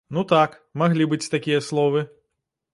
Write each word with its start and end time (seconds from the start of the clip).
Ну 0.17 0.21
так, 0.31 0.55
маглі 0.83 1.09
быць 1.13 1.29
такія 1.35 1.63
словы. 1.69 2.05